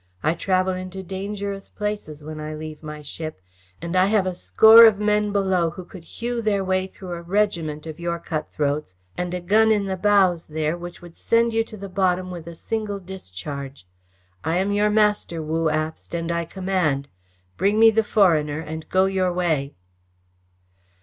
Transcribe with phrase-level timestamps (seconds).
[0.23, 3.39] I travel into dangerous places when I leave my ship,
[3.83, 7.21] and I have a score of men below who could hew their way through a
[7.21, 11.63] regiment of your cutthroats, and a gun in the bows there which would send you
[11.65, 13.85] to the bottom with a single discharge.
[14.43, 17.07] I am your master, Wu Abst, and I command.
[17.57, 19.75] Bring me the foreigner and go your way."